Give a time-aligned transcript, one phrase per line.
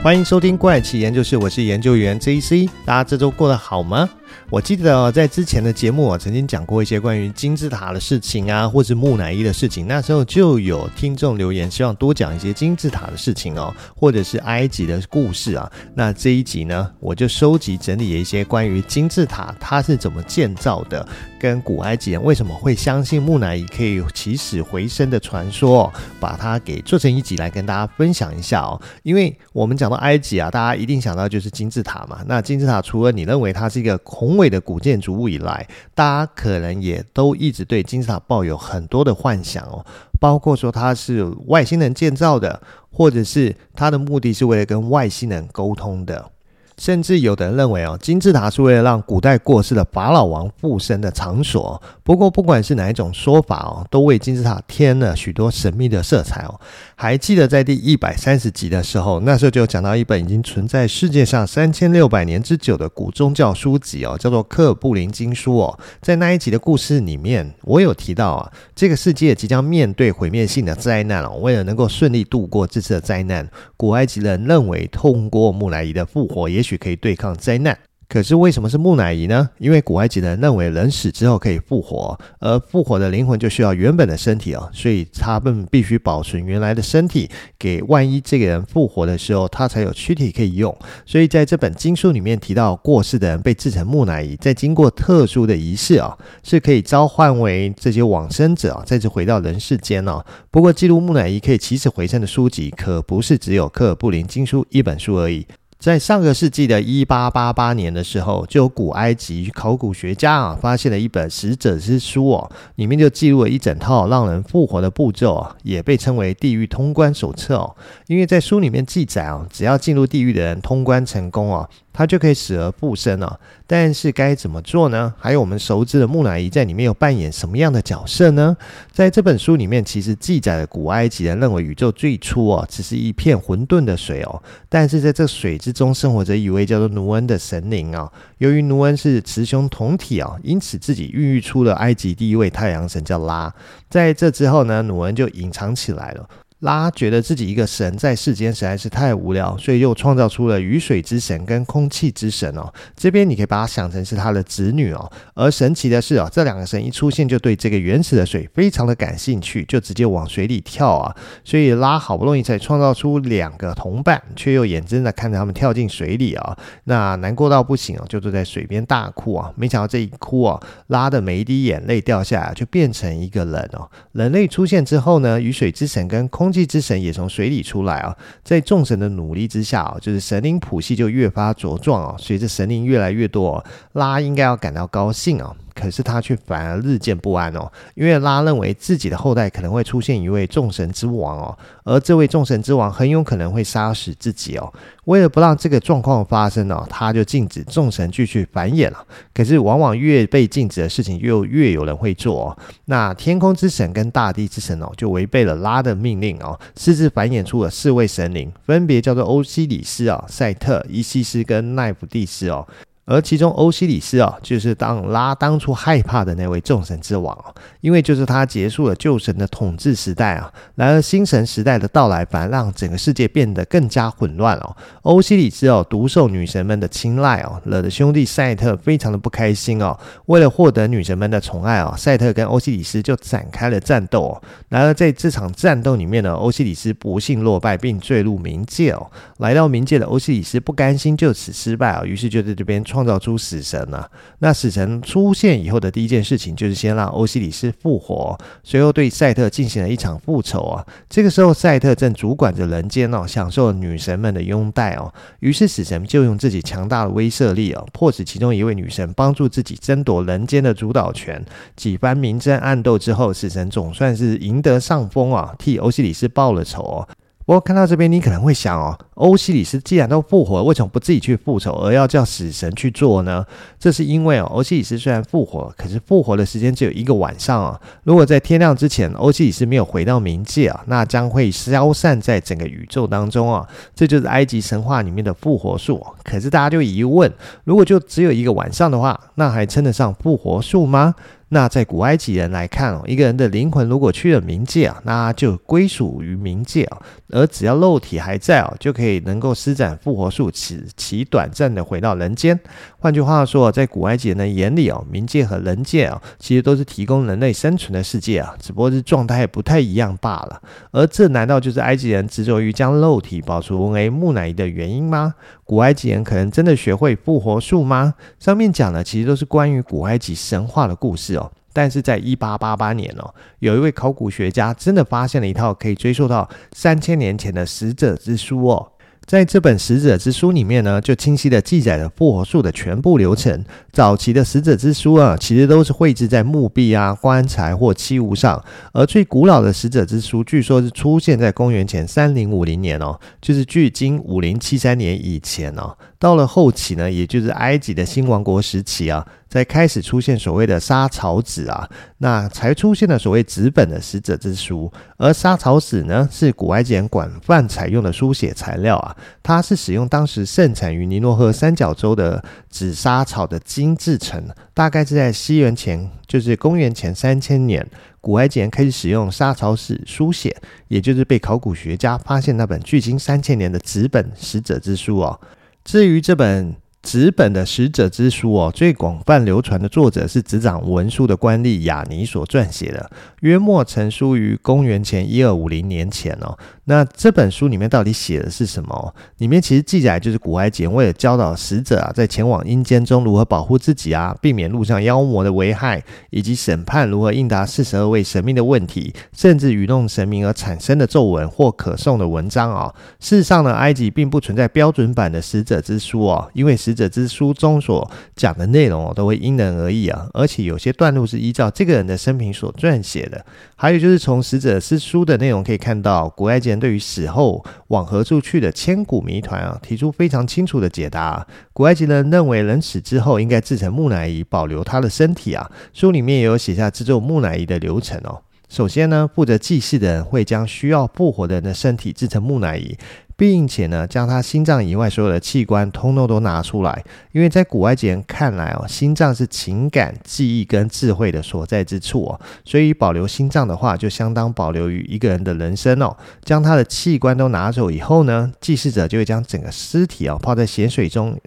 [0.00, 2.70] 欢迎收听怪奇研究室，我是研究员 JC。
[2.84, 4.08] 大家这周过得好吗？
[4.50, 9.86] 我记得，在之前的节目，我曾经讲过一些关于金字塔的事情啊，或是木乃伊的事情。
[9.86, 15.70] 那时候就有听众留言，希望多讲一些金字塔的事情哦，或者是埃及的故事啊。
[15.94, 21.06] 那这一集呢，我就收集整理了一些关于金字塔它是怎么建造的，
[21.38, 28.80] 跟古埃及人为什么会相信木乃伊可以起死回生的传说，把它给做成一集来跟大家分享一下哦。
[29.02, 32.20] 因为我们讲到埃及啊，大家一定想到就是金字塔嘛。
[32.26, 35.64] 那金字塔除了你认为它是一个宏伟的古建筑物以来，
[35.94, 39.86] 大家可能也都一直对金字塔抱有很多的幻想哦，
[40.18, 46.32] 包括说它是外星人建造的，或者是它的目的是为了跟外星人沟通的。
[46.78, 51.82] 甚至有的人认为哦，金字塔是为了让古代过世的法老王复生的场所。
[52.04, 56.60] 不过，不管是哪一种说法哦，都为金字塔添了许多神秘的色彩哦。
[56.94, 65.76] 还记得在第一百三十集的时候，那时候就讲到一本已经存在世界上三千六百年之久的古宗教书籍哦，叫做《科尔布林经书》哦。
[66.00, 71.38] 在那一集的故事里面，我有提到啊，这个世界即将面对毁灭性的灾难哦。
[71.40, 76.67] 为了能够顺利度过这次的灾难，古埃及人认为通过木乃伊的复活，也许。
[76.68, 77.78] 去可以对抗灾难，
[78.10, 79.48] 可是为什么是木乃伊呢？
[79.58, 90.76] 因为古埃及人认为人死之后可以复活，而复活的灵魂就需要原本的身体哦，所以他们必须保存原来的身体，给万一这个人复活的时候，他才有躯体可以用。
[91.06, 100.22] 所以在这本经书里面提到，过世的人被制成木乃伊，在经过特殊的仪式啊，是可以召唤为这些往生者啊，再次回到人世间哦。
[100.50, 105.46] 不过，记录木乃伊可以起死回生的书籍，可不是只有《科尔布林经书》一本书而已。
[105.78, 117.76] 在上个世纪的一八八八年的时候，就有古埃及考古学家啊发现了一本死者之书哦，里面就记录了一整套让人复活的步骤啊，也被称为地狱通关手册哦。
[118.08, 121.68] 因为在书里面记载哦，只要进入地狱的人通关成功哦。
[121.90, 123.40] 他就可以死而复生了，哦，
[123.70, 125.12] 但是该怎么做呢？
[125.18, 128.56] 还有我们熟知的木乃伊在里面有扮演什么样的角色呢？
[128.90, 138.12] 在这本书里面，其实记载了古埃及人认为宇宙最初哦，只是一片混沌的水哦，但是在这水之中生活着一位叫做努恩的神灵啊，哦。
[138.38, 143.54] 由于努恩是雌雄同体啊，哦，因此自己孕育出了埃及第一位太阳神叫拉。
[143.90, 146.26] 在这之后呢，努恩就隐藏起来了。
[146.60, 152.72] 拉觉得自己一个神在世间实在是太无聊，所以又创造出了雨水之神跟空气之神哦。
[152.96, 155.12] 这边你可以把它想成是他的子女哦。
[155.34, 161.14] 而神奇的是哦，这两个神一出现就对这个原始的水非常的感兴趣，就直接往水里跳啊。
[161.44, 166.58] 所以拉好不容易才创造出两个同伴，却又眼睁的看着他们跳进水里啊。
[166.84, 169.52] 那难过到不行哦，就坐在水边大哭啊。
[169.54, 173.88] 没想到这一哭啊，拉的每一滴眼泪掉下来，就变成一个人哦。
[174.10, 182.16] 人类出现之后呢，雨水之神跟空空气之神也从水里出来啊，在众神的努力之下啊，就是神灵谱系就越发茁壮啊。
[182.18, 185.54] 随着神灵越来越多，拉应该要感到高兴啊。
[185.78, 194.72] 可是他却反而日渐不安哦，因为拉认为自己的后代可能会出现一位众神之王哦，而这位众神之王很有可能会杀死自己哦。
[195.04, 199.06] 为了不让这个状况发生哦，他就禁止众神继续繁衍了。
[199.32, 202.58] 可是往往越被禁止的事情，又越有人会做哦。
[202.86, 212.66] 那天空之神跟大地之神哦，就违背了拉的命令哦，私自繁衍出了四位神灵，分别叫做欧西里斯啊、赛特、伊西斯跟奈芙蒂斯哦。
[213.10, 217.48] 而其中欧西里斯啊，就是当拉当初害怕的那位众神之王啊，
[217.80, 224.76] 因为就是他结束了旧神的统治时代啊，然而新神时代的到来，反而让整个世界变得更加混乱哦。
[225.04, 229.98] 欧西里斯哦，独受女神们的青睐哦，惹得兄弟赛特非常的不开心哦。
[230.26, 234.42] 为了获得女神们的宠爱哦，赛特跟欧西里斯就展开了战斗哦。
[234.68, 239.10] 然而在这场战斗里面呢，欧西里斯不幸落败，并坠入冥界哦。
[239.38, 242.97] 来到冥界的欧西里斯不甘心就此失败啊，于是就在这边创。
[242.98, 244.10] 创造出死神啊！
[244.40, 250.84] 那死神出现以后的第一件事情就是先让欧西里斯复活，随后对赛特进行了一场复仇啊！
[251.08, 255.14] 这个时候赛特正主管着人间哦，享受女神们的拥戴哦。
[255.38, 261.40] 于是死神就用自己强大的威慑力哦，迫使其中一位女神帮助自己争夺人间的主导权。
[261.76, 267.08] 几番明争暗斗之后，死神总算是赢得上风啊，替欧西里斯报了仇哦。
[267.48, 273.42] 我看到这边，你可能会想哦，欧西里斯既然都复活，为什么不自己去复仇，而要叫死神去做呢？
[273.78, 277.80] 这是因为哦，欧西里斯虽然复活，可是复活的时间只有一个晚上啊。
[278.04, 283.66] 如果在天亮之前，欧西里斯没有回到冥界啊，那将会消散在整个宇宙当中啊。
[283.94, 286.04] 这就是埃及神话里面的复活术。
[286.22, 287.32] 可是大家就疑问：
[287.64, 291.14] 如果就只有一个晚上的话，那还称得上复活术吗？
[291.50, 296.98] 那在古埃及人来看哦，一个人的灵魂如果去了冥界啊，那就归属于冥界啊。
[297.30, 302.58] 而只要肉体还在哦，就可以能够施展复活术，使其短暂的回到人间。
[302.98, 310.62] 换句话说，在古埃及人的眼里哦，冥界和人界哦，其实都是提供人类生存的世界啊，只不过是状态不太一样罢了。
[310.90, 315.34] 而这难道就是埃及人执着于将肉体保存为木乃伊的原因吗？
[315.64, 318.14] 古埃及人可能真的学会复活术吗？
[318.38, 321.52] 上面讲的其实都是关于古埃及神话的故事哦。
[321.78, 328.90] 但是在一八八八年哦，有一位考古学家真的发现了一套可以追溯到三千年前的死者之书哦。
[329.24, 333.64] 在这本死者之书里面呢，就清晰地记载了复活术的全部流程。
[333.92, 338.64] 早期的死者之书啊，其实都是绘制在墓壁啊、棺材或器物上。
[338.92, 345.96] 而最古老的死者之书，据说是出现在公元前三零五零年哦，就是距今五零七三年以前哦。
[346.18, 349.24] 到了后期呢，也就是埃及的新王国时期啊。
[349.48, 354.92] 在开始出现所谓的沙草纸啊，那才出现了所谓纸本的死者之书。
[355.16, 359.16] 而沙草纸呢，是古埃及人广泛采用的书写材料啊。
[359.42, 364.46] 它是使用当时盛产于尼罗河三角洲的紫沙草的精制成。
[364.74, 367.84] 大概是在西元前，就是公元前三千年，
[368.20, 370.54] 古埃及人开始使用沙草纸书写，
[370.88, 375.40] 也就是被考古学家发现那本距今三千年的纸本死者之书哦。
[375.82, 376.76] 至于这本。
[377.02, 383.10] 纸本的死者之书哦，最广泛流传的作者是执掌文书的官吏亚尼所撰写的，
[383.40, 386.58] 约莫成书于公元前一二五零年前哦。
[386.84, 389.14] 那这本书里面到底写的是什么？
[389.38, 402.92] 里面其实记载就是古埃及人为了教导死者啊，在前往阴间中如何保护自己啊，避免路上妖魔的危害，以及审判如何应答四十二位神明的问题，甚至愚弄神明而产生的咒文或可诵的文章啊。
[403.20, 413.44] 事实上呢，埃及并不存在标准版的死者之书哦，因为死者之书中所讲的内容哦，都会因人而异啊，而且有些段落是依照这个人的生平所撰写的。
[413.76, 416.78] 还有就是从死者之书的内容可以看到，古埃及人。
[416.78, 421.44] 对于死后往何处去的千古谜团啊，提出非常清楚的解答。
[421.72, 425.68] 古埃及人认为，人死之后应该制成木乃伊，保留他的身体啊。
[425.92, 428.40] 书里面也有写下制作木乃伊的流程哦。
[428.68, 432.96] 首先呢，负责祭祀的人会将需要复活的人的身体制成木乃伊。
[433.38, 446.16] 并且呢，将他心脏以外所有的器官通通都拿出来，因为在古埃及人看来哦，心脏是情感、记忆跟智慧的所在之处哦，所以保留心脏的话，就相当保留于一个人的人生哦。
[446.42, 451.38] 将他的器官都拿走以后呢，祭祀者就会将整个尸体哦泡在咸水中，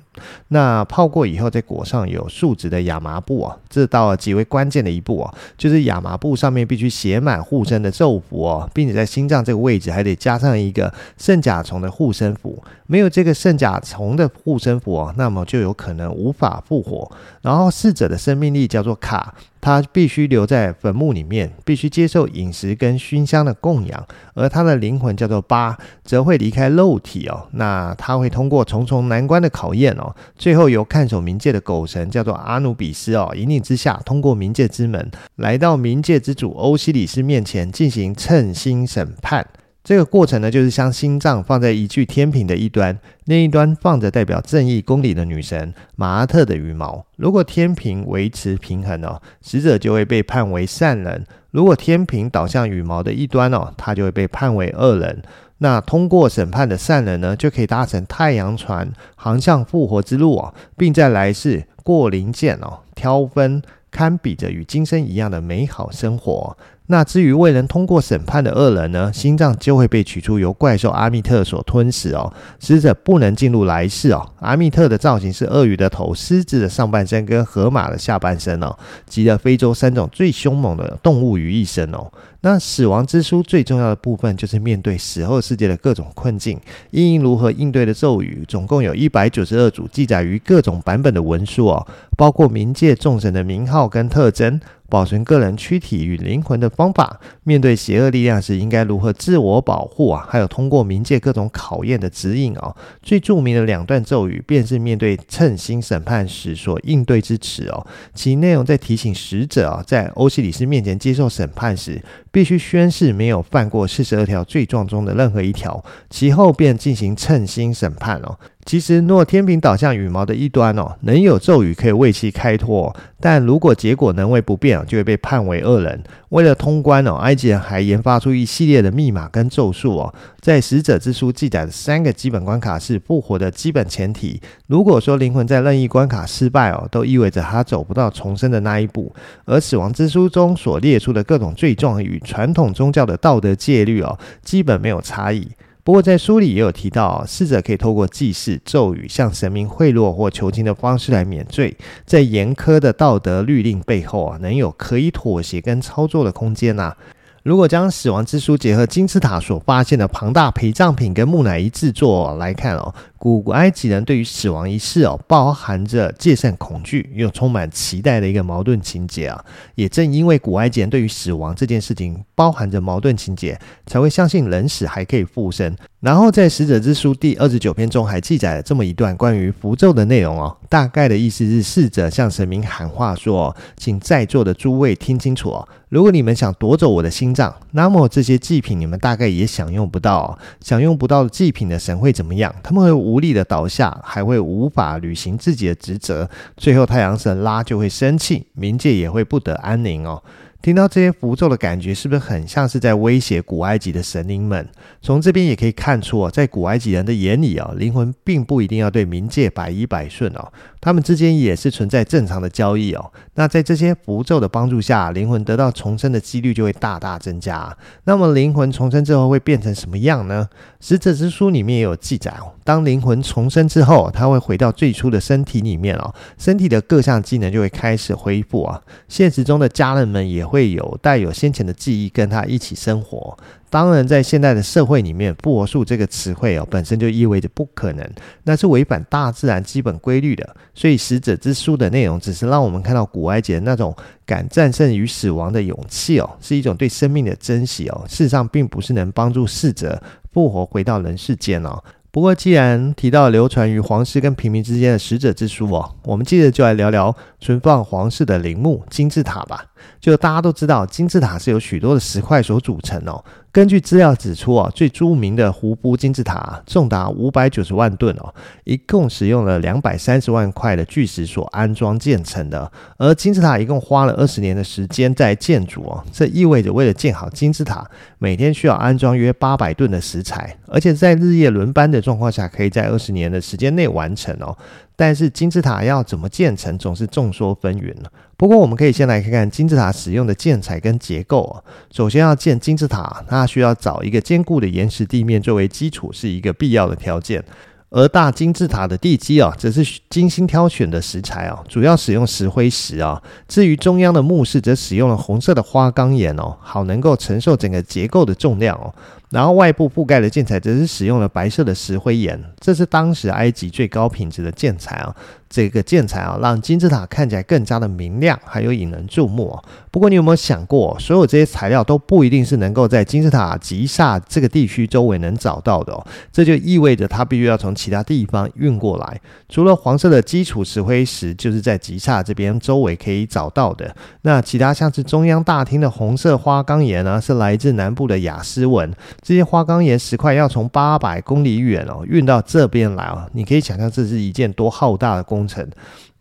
[0.48, 3.60] 那泡过以后再裹上有树脂的亚麻布哦。
[3.70, 17.12] 这到了极为关键的一步哦，就是亚麻布上面必须写满护身的咒符哦，并且在心脏这个位置还得加上一个圣甲虫的护身符，没有这个圣甲虫的护身符哦，那么就有可能无法复活。
[17.42, 24.08] 然后逝者的生命力叫做卡，他必须留在坟墓里面，必须接受饮食跟熏香的供养。
[24.34, 27.48] 而他的灵魂叫做巴，则会离开肉体哦。
[27.52, 39.46] 那他会通过重重难关的考验哦，最后由看守冥界的狗神叫做阿努比斯哦，引领之下，通过冥界之门，来到冥界之主欧西里斯面前进行称心审判。
[39.84, 47.04] 这个过程呢，就是将心脏放在一具天平的一端，另一端放着代表正义公理的女神马阿特的羽毛。
[47.18, 55.24] 如果天平维持平衡哦，死者就会被判为善人；如果天平倒向羽毛的一端哦，他就会被判为恶人。
[55.58, 66.56] 那通过审判的善人呢，就可以搭乘太阳船航向复活之路哦，并在来世过灵剑哦，挑分堪比着与今生一样的美好生活。
[66.92, 72.34] 那至于未能通过审判的恶人呢，心脏就会被取出，由怪兽阿密特所吞噬哦。
[72.60, 74.30] 死者不能进入来世哦。
[74.42, 82.12] 阿密特的造型是鳄鱼的头、狮子的上半身跟河马的下半身哦，集了非洲三种最凶猛的动物于一身哦。
[82.42, 94.60] 那死亡之书最重要的部分就是面对死后世界的各种困境，应如何应对的咒语，总共有一百九十二组记载于各种版本的文书哦，包括冥界众神的名号跟特征。
[94.92, 100.28] 保存个人躯体与灵魂的方法，面对邪恶力量时应该如何自我保护啊？
[100.28, 102.76] 还有通过冥界各种考验的指引哦。
[103.02, 107.88] 最著名的两段咒语，便是面对称心审判时所应对之词哦。
[108.14, 118.38] 其内容在提醒使者啊，在欧西里斯面前接受审判时，必须宣誓没有犯过四十二条罪状中的任何一条，其后便进行称心审判哦。
[118.64, 126.02] 其实，若天平倒向羽毛的一端哦，能有咒语可以为其开脱；但如果结果能为不变，就会被判为恶人。
[126.30, 130.14] 为了通关哦，埃及人还研发出一系列的密码跟咒术哦。
[130.40, 134.40] 在死者之书记载的三个基本关卡是复活的基本前提。
[134.68, 139.14] 如果说灵魂在任意关卡失败哦，都意味着他走不到重生的那一步。
[139.46, 145.50] 而死亡之书中所列出的各种罪状与传统宗教的道德戒律哦，基本没有差异。
[145.84, 156.96] 不过在书里也有提到，逝者可以透过祭祀、咒语向神明贿赂或求情的方式来免罪，在严苛的道德律令背后啊，能有可以妥协跟操作的空间呐、
[157.44, 169.44] 如果将死亡之书结合金字塔所发现的庞大陪葬品跟木乃伊制作来看哦，古埃及人对于死亡仪式哦，包含着戒慎恐惧又充满期待的一个矛盾情节啊。
[169.74, 175.76] 也正因为古埃及人对于死亡这件事情包含着矛盾情节，才会相信人死还可以复生。
[176.02, 190.40] 然后在死者之书第二十九篇中还记载了这么一段关于符咒的内容哦，大概的意思是逝者向神明喊话说：“请在座的诸位听清楚哦。”如果你们想夺走我的心脏，那么这些祭品你们大概也享用不到。
[190.60, 192.52] 享用不到祭品的神会怎么样？
[192.64, 196.28] 他们会无力的倒下，还会无法履行自己的职责。
[196.58, 200.24] 最后，太阳神拉就会生气，冥界也会不得安宁哦。
[200.62, 204.68] 听到这些符咒的感觉，是不是很像是在威胁古埃及的神灵们？
[205.02, 213.12] 从这边也可以看出哦，在古埃及人的眼里哦，灵魂并不一定要对冥界百依百顺哦，他们之间也是存在正常的交易哦。
[213.34, 217.76] 那在这些符咒的帮助下，灵魂得到重生的几率就会大大增加。
[218.04, 220.48] 那么灵魂重生之后会变成什么样呢？
[220.80, 228.80] 死者之书里面也有记载哦，当灵魂重生之后，他会回到最初的身体里面哦，身体的各项机能就会开始恢复啊。
[229.08, 233.38] 现实中的家人们也会有带有先前的记忆跟他一起生活。
[233.70, 238.06] 当然，在现代的社会里面，复活术这个词汇哦，本身就意味着不可能，
[238.44, 240.56] 那是违反大自然基本规律的。
[240.76, 248.04] 所以，死者之书的内容只是让我们看到古埃及的那种敢战胜于死亡的勇气哦，是一种对生命的珍惜哦。
[248.10, 250.04] 事实上，并不是能帮助逝者
[250.34, 251.82] 复活回到人世间哦。
[252.12, 259.68] 不过，既然提到流传于皇室跟平民之间的死者之书哦，我们接着就来聊聊存放皇室的陵墓金字塔吧。
[260.00, 263.24] 就大家都知道，金字塔是由许多的石块所组成哦。
[263.52, 268.34] 根据资料指出啊，最著名的胡夫金字塔重达五百九十万吨哦，
[268.64, 272.72] 一共使用了两百三十万块的巨石所安装建成的。
[272.98, 277.86] 而金字塔一共花了二十年的时间在建筑哦，这意味着为了建好金字塔，
[278.20, 284.58] 每天需要安装约八百吨的石材，而且在日夜轮班的状况下，可以在二十年的时间内完成哦。
[285.02, 287.92] 但是金字塔要怎么建成，总是众说纷纭。
[288.38, 291.64] 不过我们可以先来看看金字塔使用的建材跟结构哦。
[291.92, 297.44] 首先要建金字塔，它需要找一个坚固的岩石地面作为基础，是一个必要的条件。
[297.90, 303.20] 而大金字塔的地基啊，则是精心挑选的石材啊，主要使用石灰石啊。
[303.48, 308.94] 至于中央的墓室，则使用了红色的花岗岩哦，好能够承受整个结构的重量哦。
[309.32, 315.16] 然后外部覆盖的建材，则是使用了白色的石灰岩，这是当时埃及最高品质的建材啊。
[315.52, 319.64] 这个建材啊，让金字塔看起来更加的明亮，还有引人注目哦。
[319.92, 326.08] 不过，你有没有想过，所有这些材料都不一定是能够在金字塔吉萨这个地区周围能找到的哦？
[326.32, 329.20] 这就意味着它必须要从其他地方运过来。
[329.50, 333.94] 除了黄色的基础石灰石，就是在吉萨这边周围可以找到的。
[334.22, 338.90] 那其他像是中央大厅的红色花岗岩呢，是来自南部的雅斯文。
[339.22, 345.68] 这些花岗岩石块要从八百公里远哦运到这边来哦，你可以想象这是一件多浩大的工工程，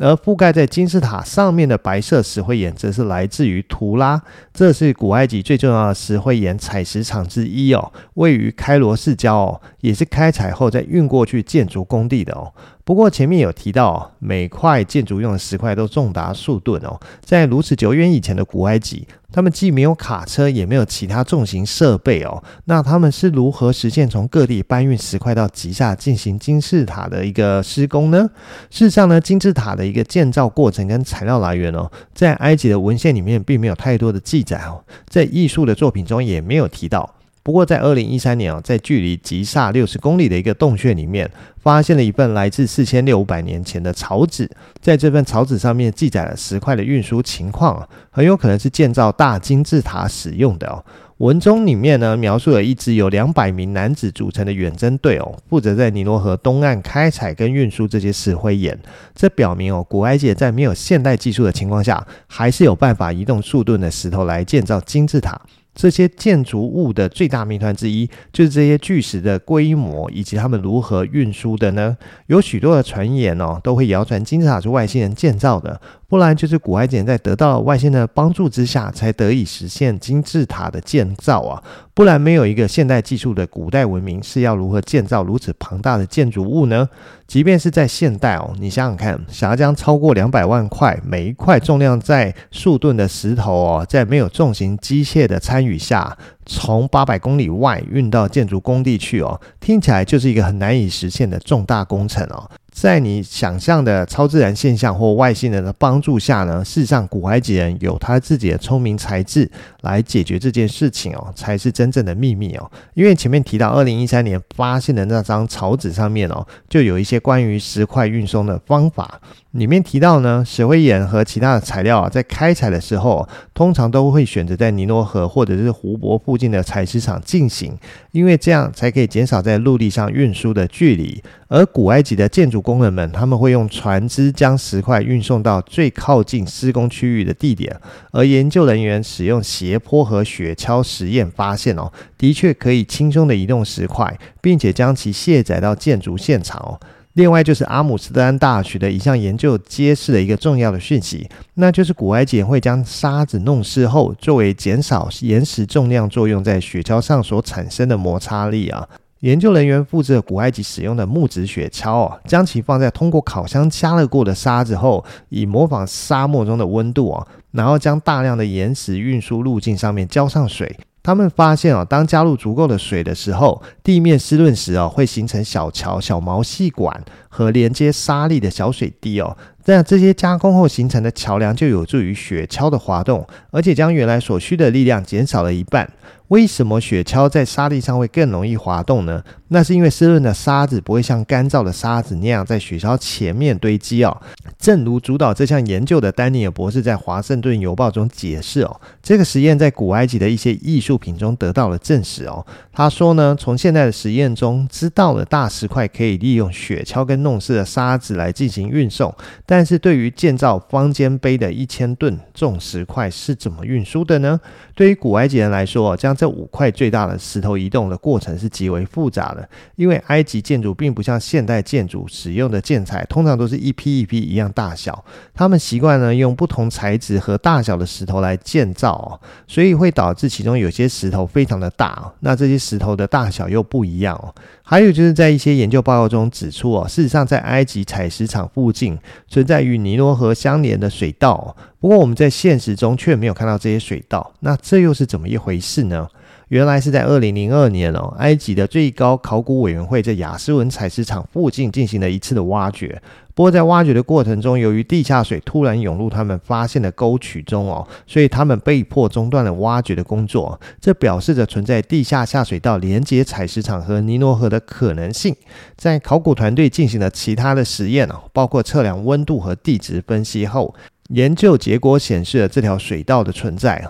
[0.01, 4.21] 而覆盖在金字塔上面的白色石灰岩，则是来自于图拉，
[4.55, 12.51] 这是古埃及最重要的石灰岩采石场之一哦，位于开罗市郊哦，也是开采后再运过去建筑工地的哦。
[12.83, 16.99] 不过前面有提到，每块建筑用的石块都重达数吨哦。
[17.23, 22.43] 在如此久远以前的古埃及，他们既没有卡车，也没有其他重型设备哦。
[22.65, 28.29] 那他们是如何实现从各地搬运石块到吉萨进行金字塔的一个施工呢？
[28.71, 37.17] 事实上呢，金字塔的一个建造过程跟材料来源哦，在埃及的文献里面并没有太多的记载哦，在艺术的作品中也没有提到。
[37.43, 44.49] 不过，在二零一三年啊，在距离吉萨六十公里的一个洞穴里面，发现了一份来自四千六百年前的草纸。
[44.79, 50.85] 在这份草纸上面记载了石块的运输情况，很有可能是建造大金字塔使用的哦。
[51.21, 58.79] 文中里面呢，描述了一支由两百名男子组成的远征队哦，负责在尼罗河东岸开采跟运输这些石灰岩。
[59.15, 65.39] 这表明哦，古埃及在没有现代技术的情况下，还是有办法移动数吨的石头来建造金字塔。
[65.75, 71.97] 这些建筑物的最大谜团之一，就是这些巨石的规模以及他们如何运输的呢？
[72.27, 75.81] 有许多的传言哦，都会谣传金字塔是外星人建造的。
[76.11, 81.63] 不然就是古埃及人在得到外星人的帮助之下，才得以实现金字塔的建造啊！
[81.95, 86.89] 不然没有一个现代技术的古代文明是要如何建造如此庞大的建筑物呢？
[87.29, 102.51] 即便是在现代哦，你想想看，想要将超过两百万块，每一块重量在数吨的石头哦，在没有重型机械的参与下，从八百公里外运到建筑工地去哦，听起来就是一个很难以实现的重大工程哦。
[102.81, 109.51] 在你想象的超自然现象或外星人的帮助下呢，事实上古埃及人有他自己的聪明才智
[109.83, 112.71] 来解决这件事情哦，才是真正的秘密哦。
[112.95, 119.21] 因为前面提到二零一三年发现的那张草纸上面哦，就有一些关于石块运送的方法。
[119.51, 127.77] 里面提到呢，石灰岩和其他的材料啊，在开采的时候，通常都会选择在尼罗河或者是湖泊附近的采石场进行，
[128.13, 131.21] 因为这样才可以减少在陆地上运输的距离。
[131.49, 137.77] 而古埃及的建筑工人们，他们会用船只将石块运送到最靠近施工区域的地点，
[138.13, 146.79] 而研究人员使用斜坡和雪橇实验发现哦，的确可以轻松的移动石块，并且将其卸载到建筑现场哦。
[147.15, 158.89] 另外就是阿姆斯特丹大学的一项研究揭示了一个重要的讯息，那就是古埃及人会将沙子弄湿后，作为减少岩石重量作用在雪橇上所产生的摩擦力啊。
[159.21, 170.75] 研究人员复制了古埃及使用的木质雪橇哦，将其放在通过烤箱加热过的沙子后，以模仿沙漠中的温度哦，然后将大量的岩石运输路径上面浇上水。
[171.03, 179.37] 他们发现啊，当加入足够的水的时候，地面湿润时啊，会形成小桥、小毛细管和连接沙粒的小水滴哦。
[179.65, 185.91] 这样这些加工后形成的桥梁就有助于雪橇的滑动，而且将原来所需的力量减少了一半。
[186.31, 189.23] 为什么雪橇在沙地上会更容易滑动呢？
[189.49, 194.17] 那是因为湿润的沙子不会像干燥的沙子那样在雪橇前面堆积哦。
[194.57, 202.47] 正如主导这项研究的丹尼尔博士在《华盛顿邮报》中解释哦，这个实验在古埃及的一些艺术品中得到了证实哦。
[202.73, 209.13] 他说呢，从现在的实验中知道了大石块可以利用雪橇跟弄湿的沙子来进行运送，
[209.45, 214.41] 但是对于建造方尖碑的一千吨重石块是怎么运输的呢？
[214.77, 225.03] 对于古埃及人来说，将这五块最大的石头移动的过程是极为复杂的，因为埃及建筑并不像现代建筑使用的建材，通常都是一批一批一样大小。
[225.33, 234.35] 他们习惯呢用不同材质和大小的石头来建造，所以会导致其中有些石头非常的大，那这些石头的大小又不一样哦。
[234.71, 246.07] 还有就是在一些研究报告中指出哦，事实上在埃及采石场附近存在与尼罗河相连的水道，不过我们在现实中却没有看到这些水道，那这又是怎么一回事呢？
[246.51, 253.03] 原来是在二零零二年哦，埃及的最高考古委员会在亚斯文采石场附近进行了一次的挖掘。
[253.41, 260.61] 不过在挖掘的过程中，由于地下水突然涌入他们发现的沟渠中哦，所以他们被迫中断了挖掘的工作。
[260.79, 265.35] 这表示着存在地下下水道连接采石场和尼罗河的可能性。
[265.75, 270.75] 在考古团队进行了其他的实验哦，包括测量温度和地质分析后，
[271.09, 273.83] 研究结果显示了这条水道的存在。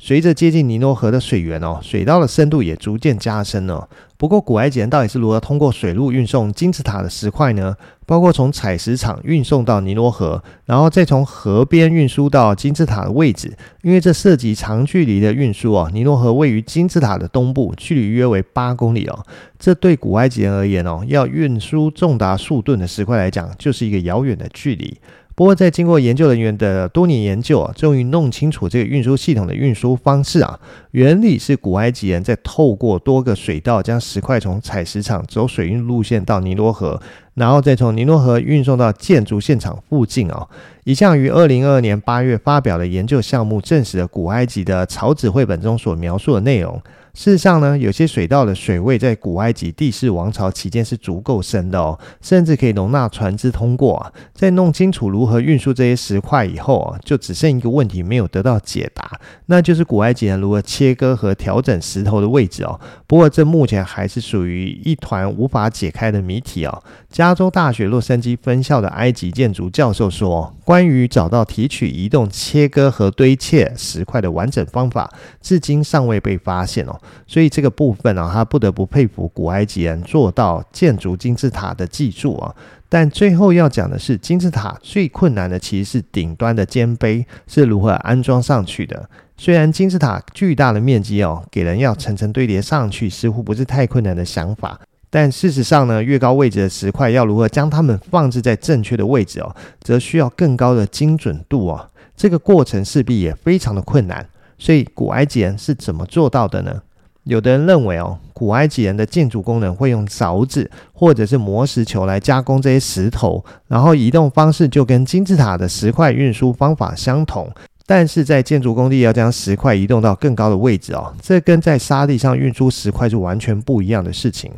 [0.00, 3.88] 随着接近尼罗河的水源哦，水道的深度也逐渐加深了。
[4.16, 7.74] 不过，古埃及人到底是如何通过水路运送金字塔的石块呢？
[8.06, 13.52] 包括从采石场运送到尼罗河，然后再从河边运输到金字塔的位置。
[13.82, 15.90] 因为这涉及长距离的运输哦。
[15.92, 19.26] 尼罗河位于金字塔的东部，距离约为八公里哦。
[19.58, 24.96] 这对古埃及人而言哦，要运输重达数吨的石块来讲，就是一个遥远的距离。
[25.38, 30.58] 不过，在经过研究人员的多年研究啊，终于弄清楚这个运输系统的运输方式啊。
[30.90, 37.00] 原理是古埃及人在透过多个水道将石块从采石场走水运路线到尼罗河，
[37.34, 40.44] 然后再从尼罗河运送到建筑现场附近啊。
[40.82, 46.82] 一项于二零二二年八月发表的研究项目证实了古埃及的草纸绘本中所描述的内容。
[47.18, 54.12] 事实上呢，有些水道的水位在古埃及第四王朝期间是足够深的哦，甚至可以容纳船只通过啊。
[54.32, 62.78] 在弄清楚如何运输这些石块以后啊，就只剩一个问题没有得到解答，那就是古埃及人如何切割和调整石头的位置哦。
[63.08, 66.82] 不过这目前还是属于一团无法解开的谜题哦。
[67.10, 76.94] 加州大学洛杉矶分校的埃及建筑教授说，关于找到提取、移动、切割和堆砌石块的完整方法，至今尚未被发现哦。
[77.26, 82.54] 所以这个部分啊，他不得不佩服古埃及人做到建筑金字塔的技术啊。
[82.86, 89.08] 但最后要讲的是，金字塔最困难的其实是顶端的尖碑是如何安装上去的。
[89.38, 94.78] 虽然金字塔巨大的面积哦，给人要层层堆叠上去似乎不是太困难的想法，
[95.10, 101.88] 但事实上呢，越高位置的石块要如何将它们放置在正确的位置哦，则需要更高的精准度哦。
[102.16, 104.26] 这个过程势必也非常的困难。
[104.58, 106.82] 所以古埃及人是怎么做到的呢？
[107.24, 117.50] 有的人认为哦，古埃及人的建筑工人会用凿子或者是磨石球来加工这些石头，然后移动方式就跟金字塔的石块运输方法相同。
[117.86, 124.50] 但是在建筑工地要将石块移动到更高的位置哦，这跟在沙地上运输石块是完全不一样的事情。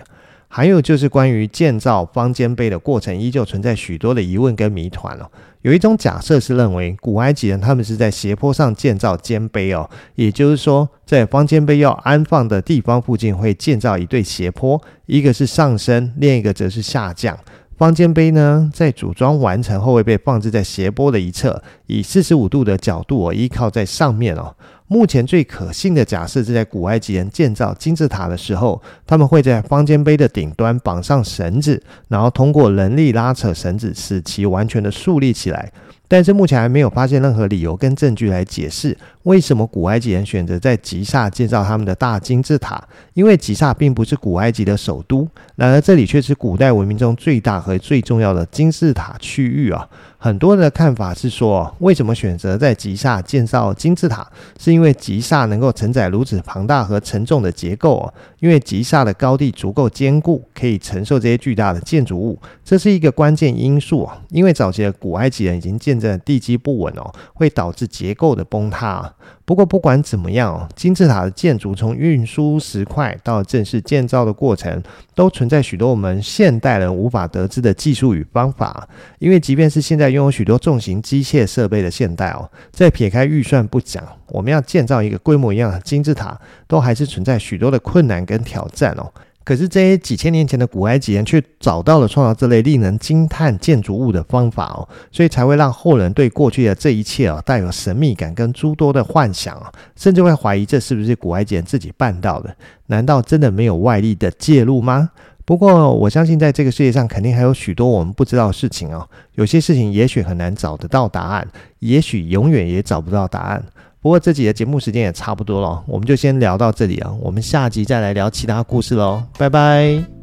[0.53, 5.31] 还有就是关于建造方尖碑的过程，依旧存在许多的疑问跟谜团哦。
[5.63, 17.39] 有一种假设是认为古埃及人他们是在斜坡上建造尖碑哦，也就是说，在方尖碑要安放的地方附近会建造一对斜坡，一个是上升，另一个则是下降。
[17.81, 24.55] 方尖碑呢，在组装完成后会被放置在斜坡的一侧，以四十五度的角度哦，依靠在上面哦。
[24.87, 35.73] 目前最可信的假设是在古埃及人建造金字塔的时候，他们会在方尖碑的顶端绑上绳子，然后通过人力拉扯绳子，使其完全的竖立起来。
[36.07, 42.83] 但是目前还没有发现任何理由跟证据来解释为什么古埃及人选择在吉萨建造他们的大金字塔。
[43.15, 49.87] 因为吉萨并不是古埃及的首都，然而这里却是古代文明中最大和最重要的金字塔区域啊。
[50.23, 54.27] 很多的看法是说，为什么选择在吉萨建造金字塔？
[54.59, 58.15] 是因为吉萨能够承载如此庞大和沉重的结构哦。
[58.39, 64.19] 因为吉萨的高地足够坚固，可以承受这些巨大的建筑物，这是一个关键因素啊。
[64.29, 69.10] 因为早期的古埃及人已经见证了地基不稳哦，会导致结构的崩塌。
[69.45, 74.81] 不过不管怎么样哦，金字塔的建筑从运输石块到正式建造的过程，
[75.15, 78.89] 都存在许多我们现代人无法得知的技术与方法。
[79.19, 89.11] 因为即便是现在拥有许多重型机械设备的现代哦，在撇开预算不讲，我们要建造一个规模一样的金字塔，都还是存在许多的困难跟挑战哦。
[89.43, 102.55] 可是这些几千年前的古埃及人却找到了创造这类令人惊叹建筑物的方法哦，所以才会让后人对过去的这一切啊带有神秘感跟诸多的幻想啊，甚至会怀疑这是不是古埃及人自己办到的？
[102.87, 105.11] 难道真的没有外力的介入吗？
[105.45, 111.49] 不过我相信在这个世界上肯定还有许多我们不知道的事情哦，有些事情也许很难找得到答案，
[111.81, 113.65] 也许永远也找不到答案。
[114.03, 120.20] 不过这集的节目时间也差不多了，我们就先聊到这里啊，我们下集再来聊其他故事喽，拜拜。